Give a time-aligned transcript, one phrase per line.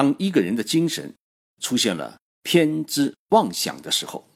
[0.00, 1.14] 当一个人的精神
[1.60, 4.26] 出现了偏执妄想的时候，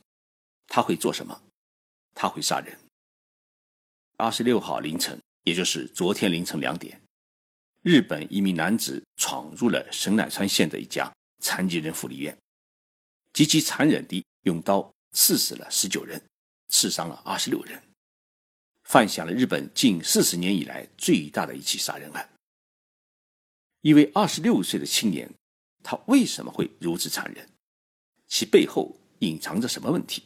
[0.67, 1.41] 他会做什么？
[2.13, 2.79] 他会杀人。
[4.19, 7.01] 二十六号凌晨，也就是昨天凌晨两点，
[7.81, 12.37] 日本一名男子闯入了神奈川县的一家残疾人福利院，
[13.33, 16.23] 极其残忍地用刀刺死了十九人，
[16.69, 17.83] 刺伤了二十六人，
[18.83, 22.29] 犯下了日本近四十年以来最大的一起杀人案。
[23.81, 25.33] 一位二十六岁的青年，
[25.87, 27.47] 他为什么会如此残忍？
[28.27, 30.23] 其背后隐藏着什么问题？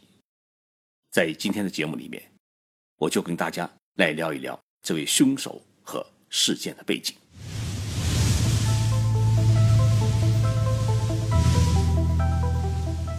[1.11, 2.23] 在今天的节目里面，
[2.97, 7.17] 我就跟大家来聊一聊这位凶手和事件的背景。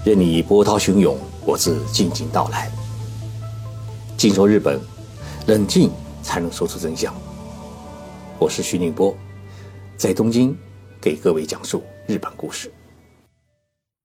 [0.05, 2.71] 任你波涛汹涌，我自静静到来。
[4.17, 4.79] 静说日本，
[5.47, 5.91] 冷静
[6.23, 7.13] 才能说出真相。
[8.39, 9.13] 我是徐宁波。
[9.97, 10.57] 在东京，
[11.01, 12.73] 给各位讲述日本故事。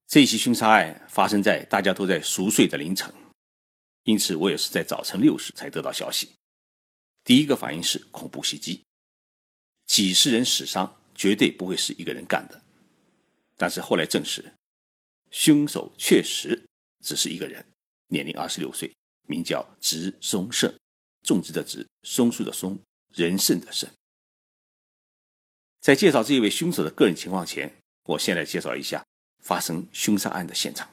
[0.06, 3.10] 这起凶杀案发生在大家都在熟睡的凌晨，
[4.02, 6.28] 因此我也是在早晨六时才得到消息。
[7.24, 8.84] 第一个反应是恐怖袭击，
[9.86, 12.62] 几十人死伤，绝对不会是一个人干的。
[13.56, 14.52] 但是后来证实，
[15.30, 16.62] 凶手确实
[17.02, 17.64] 只是一个人，
[18.08, 18.94] 年龄二十六岁，
[19.26, 20.70] 名叫直松胜，
[21.22, 22.78] 种植的植，松树的松，
[23.14, 23.88] 人胜的胜。
[25.80, 27.74] 在介绍这一位凶手的个人情况前，
[28.04, 29.04] 我先来介绍一下
[29.42, 30.88] 发生凶杀案的现场。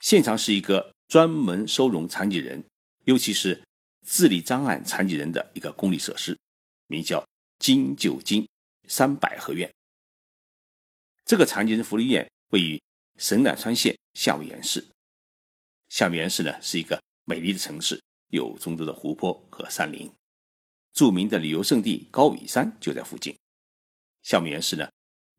[0.00, 2.62] 现场是一个专门收容残疾人，
[3.04, 3.62] 尤其是
[4.06, 6.38] 智力障碍残疾人的一个公立设施，
[6.88, 7.26] 名叫
[7.58, 8.46] 金九金
[8.86, 9.72] 三百合院。
[11.24, 12.80] 这个残疾人福利院位于
[13.16, 14.86] 神奈川县夏威夷市。
[15.88, 20.12] 夏威夷市呢是一个美丽的城市，有众多的湖泊和山林。
[20.92, 23.34] 著名的旅游胜地高尾山就在附近。
[24.22, 24.88] 孝明园市呢，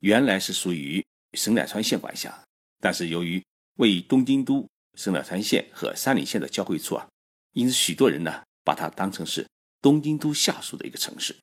[0.05, 1.03] 原来是属于
[1.33, 2.31] 神奈川县管辖，
[2.79, 3.43] 但是由于
[3.77, 7.09] 位于东京都神奈川县和山梨县的交汇处啊，
[7.53, 9.43] 因此许多人呢把它当成是
[9.81, 11.35] 东京都下属的一个城市。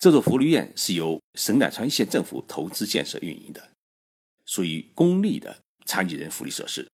[0.00, 3.70] 这座福利院是由神奈川县政府投资建设运营的，
[4.44, 5.56] 属于公立的
[5.86, 6.90] 残疾人福利设施，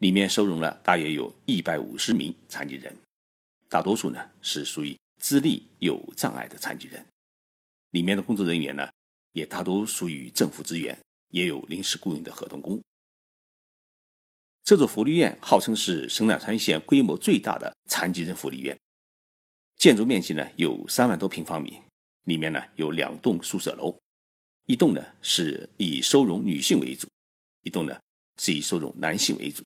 [0.00, 2.94] 里面收容了大约有一百五十名残疾人。
[3.70, 7.02] 大多数呢是属于智力有障碍的残疾人，
[7.92, 8.86] 里面的工作人员呢
[9.32, 10.98] 也大多属于政府资源，
[11.28, 12.82] 也有临时雇佣的合同工。
[14.62, 18.78] 这座福利院号称是神奈川县规模最大的残疾人福利院，
[19.76, 21.80] 建筑面积呢有三万多平方米，
[22.24, 23.98] 里面呢有两栋宿舍楼，
[24.66, 27.08] 一栋呢是以收容女性为主，
[27.62, 27.98] 一栋呢
[28.36, 29.64] 是以收容男性为主，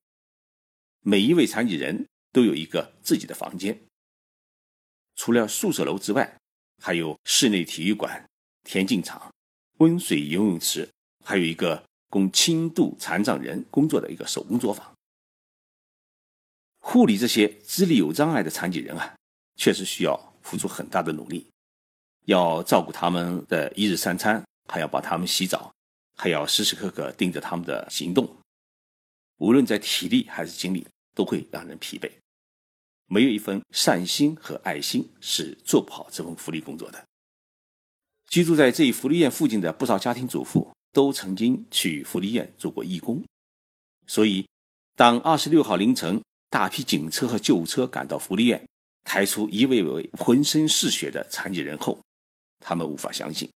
[1.00, 3.78] 每一位残疾人都有一个自己的房间。
[5.16, 6.38] 除了宿舍楼之外，
[6.82, 8.24] 还有室内体育馆、
[8.62, 9.33] 田径场、
[9.78, 10.88] 温水游泳池，
[11.24, 14.94] 还有一个供轻度残障人工作的一个手工作坊。
[16.78, 19.16] 护理这些智力有障碍的残疾人啊，
[19.56, 21.46] 确实需要付出很大的努力，
[22.26, 25.72] 要照顾他们的一日三餐，还要帮他们洗澡，
[26.16, 28.36] 还要时时刻刻盯着他们的行动，
[29.38, 32.10] 无论在体力还是精力，都会让人疲惫。
[33.06, 37.04] 没有一份善心和爱心，是做不好这份福利工作的。
[38.28, 43.22] 居住在这一福利院附近的不少家庭主妇，都曾经去福利院做过义工。
[44.06, 44.46] 所以，
[44.96, 48.66] 当二十六号凌晨，大批警车和救护车赶到福利院，
[49.04, 51.98] 抬出一位位浑身是血的残疾人后，
[52.60, 53.50] 他们无法相信，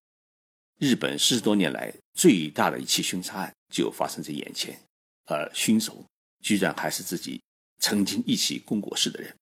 [0.79, 4.81] 日本四十多年来最大的一起凶杀案就发生在眼前，
[5.27, 6.05] 而凶手
[6.43, 7.41] 居然还是自己。
[7.81, 9.33] 曾经一起共过事的人，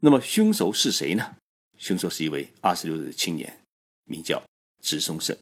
[0.00, 1.36] 那么凶手是谁呢？
[1.78, 3.61] 凶手是一位二十六岁的青年，
[4.04, 4.42] 名叫
[4.82, 5.36] 直松胜。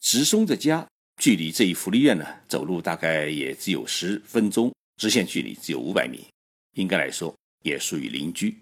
[0.00, 6.26] 直松的家距离这一福利院呢，走路大概也只有十分钟，直线距离只有五百米，
[6.74, 8.56] 应该来说也属于邻居。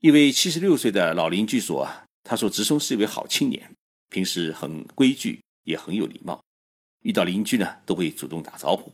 [0.00, 3.74] 一位七十六岁的老邻居说：“啊，他说直松是一位好青年，
[4.10, 6.42] 平时很规矩，也很有礼貌，
[7.02, 8.92] 遇到邻居呢都会主动打招呼。”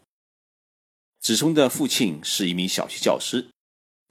[1.20, 3.49] 子聪的父亲是一名小学教师，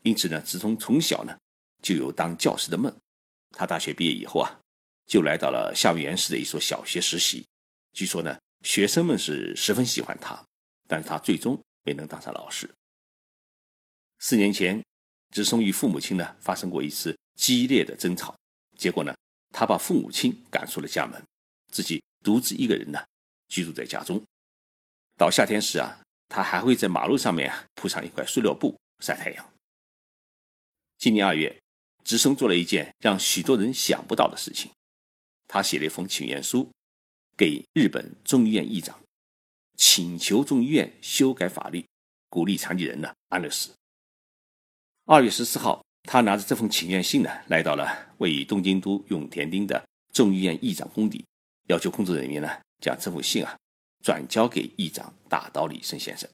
[0.02, 1.38] 因此呢，子聪从小呢
[1.82, 2.92] 就有当教师的梦。
[3.54, 4.60] 他大学毕业以后啊，
[5.06, 7.46] 就来到了夏威夷市的一所小学实习。
[7.94, 10.44] 据说呢，学生们是十分喜欢他，
[10.88, 12.70] 但是他最终没能当上老师。
[14.20, 14.84] 四年前，
[15.32, 18.36] 子松与父母亲呢发生过一次激烈的争吵，
[18.78, 19.16] 结果呢，
[19.52, 21.24] 他把父母亲赶出了家门，
[21.72, 23.00] 自己独自一个人呢
[23.48, 24.22] 居住在家中。
[25.18, 26.00] 到夏天时啊。
[26.30, 29.54] 他还会在马路上面铺上一块塑料布晒太阳。
[30.98, 31.62] 今年二月，
[32.04, 34.72] 直升做了一件让许多人想不到的事情，
[35.48, 36.70] 他写了一封请愿书
[37.38, 39.00] 给日本众议院议长，
[39.76, 41.86] 请求众议院修改法律，
[42.30, 43.72] 鼓励残疾人呢安乐死。
[45.06, 49.84] 二月十四号，他拿着这封请愿信呢，来到了位于东京都永田町的
[50.14, 51.26] 众议院议长公邸，
[51.68, 52.50] 要求工作人员呢
[52.80, 53.58] 将这封信啊
[54.02, 56.30] 转交给议长大岛理生先生。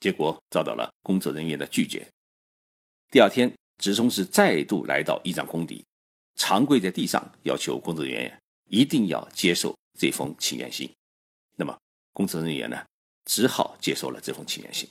[0.00, 2.06] 结果遭到了工作人员的拒绝。
[3.10, 5.84] 第二天，直松是再度来到议长公邸，
[6.34, 10.92] 长跪在地上，要求工作人员一定要接受这封请愿信。
[11.54, 11.78] 那么，
[12.12, 12.84] 工作人员呢，
[13.24, 14.88] 只好接受了这封请愿信。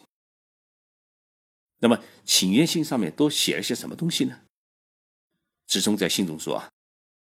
[1.80, 4.40] 那么，请愿信上面都写了些什么东西呢？
[5.68, 6.70] 直松在信中说：“啊，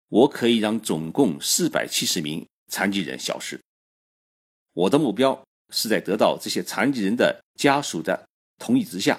[0.09, 3.59] 我可以让总共四百七十名残疾人消失。
[4.74, 8.27] 我的目标是在得到这些残疾人的家属的
[8.57, 9.18] 同意之下。”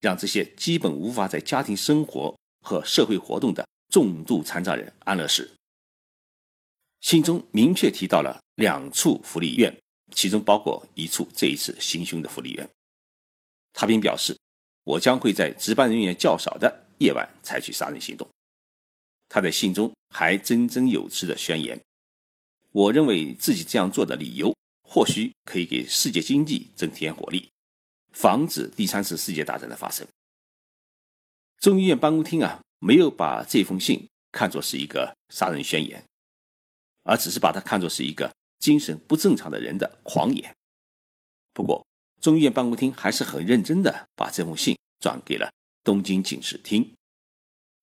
[0.00, 5.50] 让这些基本无法在家庭生活和社会活动的重度残障人安乐死。
[7.00, 9.74] 信中明确提到了两处福利院，
[10.14, 12.68] 其中包括一处这一次行凶的福利院。
[13.72, 14.36] 他并表示，
[14.84, 18.28] 我将会在值班人员较少的夜晚采取杀人行动。
[19.28, 21.80] 他在信中还振振有词地宣言
[22.72, 27.48] ：“我认为自己这样做的理由，或许可以给世界经济增添活力。”
[28.12, 30.06] 防止第三次世界大战的发生。
[31.58, 36.02] 众议院办公厅啊，没有把这封信看作是一个杀人宣言，
[37.02, 40.54] 而只是把它看作是一个精神不正常的人的狂言。
[41.52, 41.86] 不过，
[42.20, 45.52] 众议院办公厅还是很认真的把这封信转给了
[45.84, 46.94] 东京警视厅。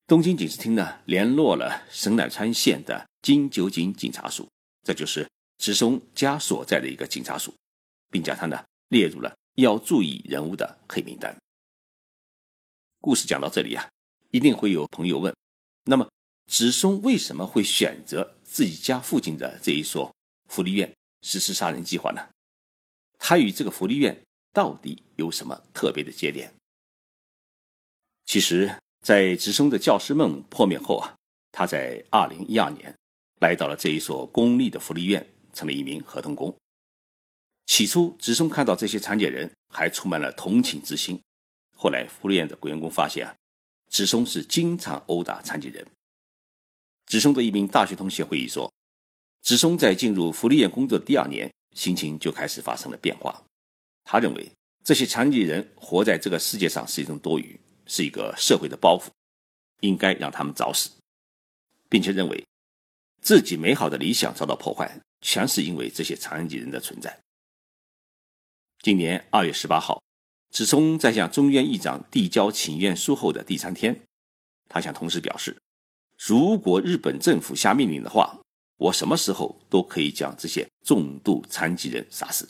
[0.07, 4.47] 东京警视厅呢，联络了神奈川县的金九井警察署，
[4.83, 7.53] 这就是直松家所在的一个警察署，
[8.09, 9.35] 并将他呢列入了。
[9.57, 11.35] 要注意人物的黑名单。
[13.01, 13.89] 故事讲到这里啊，
[14.29, 15.35] 一定会有朋友问：
[15.85, 16.07] 那么
[16.45, 20.13] 直松为什么会选择自己家附近的这一所
[20.47, 22.21] 福利院实施杀人计划呢？
[23.17, 24.15] 他与这个福利院
[24.53, 26.53] 到底有什么特别的节点？
[28.25, 28.71] 其实，
[29.01, 31.15] 在直松的教师梦破灭后啊，
[31.51, 32.95] 他在二零一二年
[33.41, 36.55] 来到了这一所公立的福利院，成了一名合同工。
[37.67, 41.21] 起初，直松看到这些残疾人还充满了同情之心。
[41.75, 43.35] 后来，福利院的员工发现啊，
[43.89, 45.85] 直松是经常殴打残疾人。
[47.05, 48.71] 直松的一名大学同学回忆说，
[49.43, 53.43] 直松在进入福利院工作的第二年，心情就开始发生了变化。
[54.05, 54.49] 他认为
[54.83, 59.09] 这些残疾人活在这个世界上是一种多余，是一个社会的包袱，
[59.81, 60.89] 应该让他们早死，
[61.89, 62.43] 并且认为
[63.21, 67.19] 自己美好的理想遭到破坏，全是因为这些残疾人的存在。
[68.87, 70.01] 今年二月十八号，
[70.49, 74.07] 子松在向中院议长递交请愿书后的第三天，
[74.69, 75.61] 他向同事表示
[76.17, 78.39] ：“如果日本政府下命令的话，
[78.77, 82.47] 我什么时候都可以将这些重度残疾人杀死。”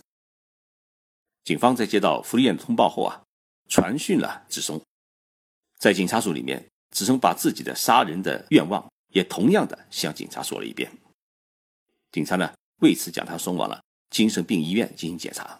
[1.44, 3.24] 警方在接到福利院通报后啊，
[3.68, 4.80] 传讯了子松。
[5.80, 10.92] 在警察署里面，子松把自己的杀人的愿望也同样的向警察说了一遍。
[12.12, 13.82] 警察呢，为此将他送往了
[14.12, 15.60] 精神病医院进行检查。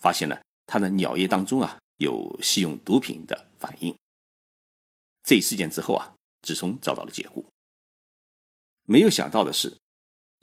[0.00, 3.94] 发现了他的尿液当中啊有吸用毒品的反应。
[5.22, 7.44] 这一事件之后啊，子松遭到了解雇。
[8.84, 9.76] 没有想到的是，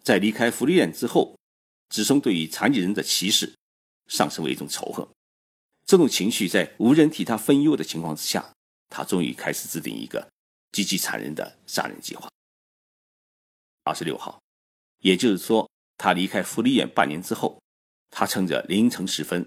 [0.04, 1.36] 在离开福利院之后，
[1.90, 3.56] 子松对于残疾人的歧视
[4.08, 5.06] 上升为一种仇恨。
[5.86, 8.54] 这种情绪在无人替他分忧的情况之下，
[8.90, 10.30] 他终于开始制定一个
[10.72, 12.30] 极其残忍的杀人计划。
[13.84, 14.40] 二十六号，
[15.00, 17.60] 也就是说，他离开福利院半年之后。
[18.10, 19.46] 他趁着凌晨时分，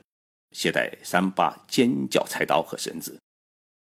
[0.52, 3.20] 携带三把尖角菜刀和绳子，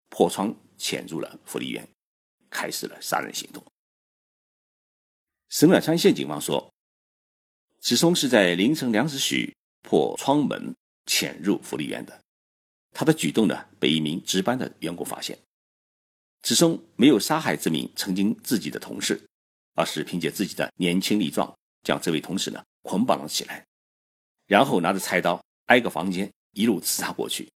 [0.10, 1.88] 破窗潜入了福利院，
[2.50, 3.64] 开始了杀人行动。
[5.50, 6.72] 神奈川县警方说，
[7.82, 12.22] 直松是在凌晨两时许破窗门潜入福利院的。
[12.92, 15.38] 他的举动呢，被一名值班的员工发现。
[16.42, 19.22] 直松没有杀害这名曾经自己的同事，
[19.74, 23.66] 而是凭借自己的年轻力壮，将这位同事呢捆绑了起来。
[24.46, 27.52] 然后拿着菜刀挨个房间一路刺杀过去，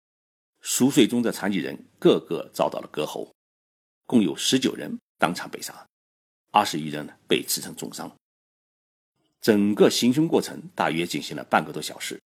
[0.60, 3.34] 熟睡中的残疾人个个遭到了割喉，
[4.06, 5.86] 共有十九人当场被杀，
[6.52, 8.14] 二十余人被刺成重伤。
[9.40, 12.22] 整个行凶过程大约进行了半个多小时，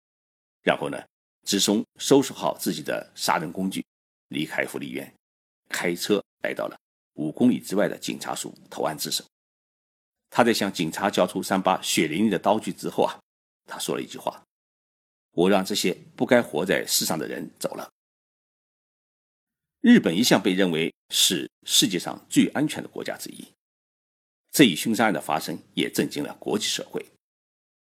[0.63, 1.01] 然后呢，
[1.45, 3.85] 直松收拾好自己的杀人工具，
[4.29, 5.15] 离开福利院，
[5.69, 6.77] 开车来到了
[7.13, 9.25] 五公里之外的警察署投案自首。
[10.29, 13.17] 他在向警察交出三把血淋淋的刀具之后啊，
[13.67, 14.43] 他说了一句话。
[15.35, 17.91] 我让这些不该活在世上的人走了。
[19.81, 23.45] 日本一向被认为是世界上最安全的国家之一，
[24.51, 27.05] 这一凶杀案的发生也震惊了国际社会。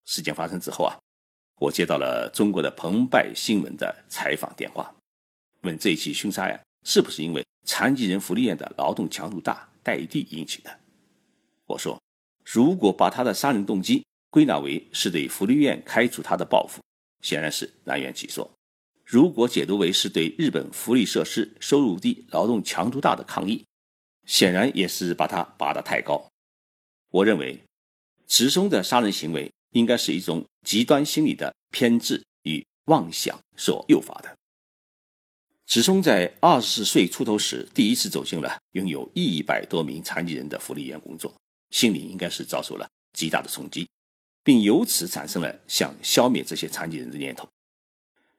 [0.06, 0.98] 事件发生之后啊，
[1.58, 4.96] 我接到了中国的澎湃新闻的采访电话，
[5.64, 10.80] 问这一起凶杀案是不是因为残疾人福利院的劳动强度大怠地引起的。
[11.66, 12.02] 我说，
[12.46, 16.82] 如果把他的杀人动机归纳为是对福利院开除他的报复，
[17.22, 18.50] 显然是难言其说。
[19.04, 23.66] 如果解读为是对日本福利设施收入低、劳动强度大的抗议，
[24.26, 26.26] 显然也是把它拔得太高。
[27.10, 27.62] 我认为，
[28.28, 34.34] 池松的杀人行为应该是一种极端心理的偏执与妄想所诱发的。
[35.68, 41.34] 池松在二十岁出头时，第一次走进了拥有一百多名残疾人的福利院工作，
[41.70, 43.88] 心里应该是遭受了极大的冲击，
[44.44, 47.48] 并由此产生了想消灭这些残疾人的念头。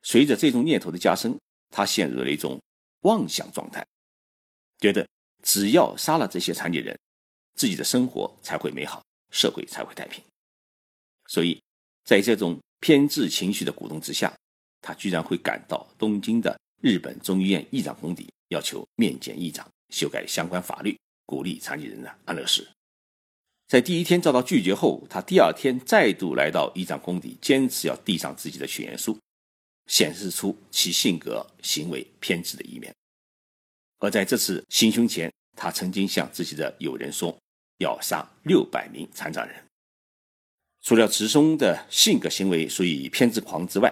[0.03, 1.39] 随着这种念头的加深，
[1.71, 2.61] 他陷入了一种
[3.03, 3.87] 妄想状态，
[4.79, 5.09] 觉得
[5.43, 6.99] 只要杀了这些残疾人，
[7.55, 10.23] 自己的生活才会美好，社会才会太平。
[11.29, 11.61] 所以，
[12.05, 14.37] 在这种偏执情绪的鼓动之下，
[14.81, 22.69] 他居然会赶到东京的日本中医院议长公邸，要求面见议长，修改相关法律，鼓励残疾人的安乐死。
[23.73, 29.19] 在第一天遭到拒绝后，他第二天再度来到议长公邸，坚持要递上自己的许愿书。
[29.87, 32.95] 显示出其性格行为偏执的一面，
[33.99, 37.35] 而在这次行凶前，他曾经向自己的友人说
[37.79, 39.64] 要杀六百名残障人。
[40.83, 43.91] 除了池松的性格行为属于偏执狂之外，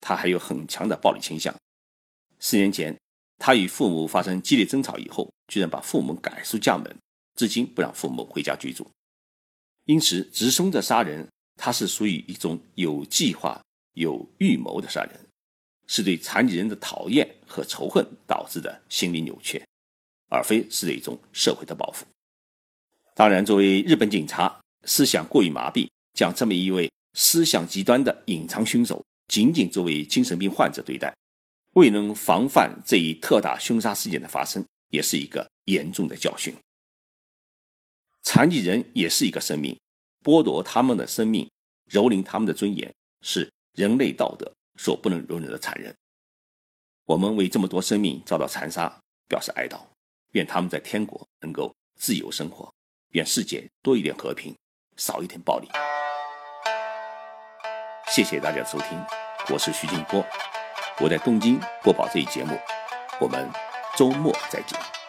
[0.00, 1.54] 他还有很强的暴力倾向。
[2.40, 2.98] 四年前，
[3.38, 6.98] 他与父母发生激烈争吵以后，居然把父母赶出家门，
[7.36, 8.84] 至今不让父母回家居住。
[9.90, 13.60] 因此，直松的杀人，他是属于一种有计划、
[13.94, 15.20] 有预谋的杀人。
[15.88, 19.60] 是对残疾人的讨厌和仇恨导致的心理扭曲，
[20.28, 22.06] 而非是一种社会的报复。
[23.16, 31.12] 当然，作为日本警察，思想过于麻痹，将这么一位思想极端的隐藏凶手仅仅作为精神病患者对待，
[31.72, 36.54] 未能防范这一特大凶杀事件的发生，也是一个严重的教训。
[38.22, 39.78] 残疾人也是一个生命，
[40.22, 41.50] 剥夺他们的生命，
[41.90, 44.50] 蹂躏他们的尊严，是人类道德。
[44.76, 45.94] 所不能容忍的残忍，
[47.04, 48.98] 我们为这么多生命遭到残杀
[49.28, 49.78] 表示哀悼，
[50.32, 52.72] 愿他们在天国能够自由生活，
[53.10, 54.56] 愿世界多一点和平，
[54.96, 55.68] 少一点暴力。
[58.10, 58.98] 谢谢大家收听，
[59.50, 60.24] 我是徐静波，
[60.98, 62.58] 我在东京播报这一节目，
[63.20, 63.46] 我们
[63.98, 64.99] 周末再见。